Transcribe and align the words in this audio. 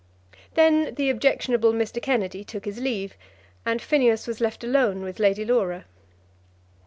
Then 0.55 0.95
the 0.95 1.11
objectionable 1.11 1.73
Mr. 1.73 2.01
Kennedy 2.01 2.43
took 2.43 2.65
his 2.65 2.79
leave, 2.79 3.15
and 3.67 3.79
Phineas 3.79 4.25
was 4.25 4.41
left 4.41 4.63
alone 4.63 5.03
with 5.03 5.19
Lady 5.19 5.45
Laura. 5.45 5.85